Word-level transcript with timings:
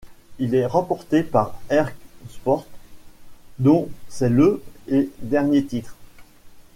Il 0.39 0.55
est 0.55 0.65
remporté 0.65 1.21
par 1.21 1.59
Herk 1.69 1.95
Sport 2.27 2.65
dont 3.59 3.87
c'est 4.09 4.29
le 4.29 4.63
et 4.87 5.11
dernier 5.21 5.63
titre. 5.63 5.95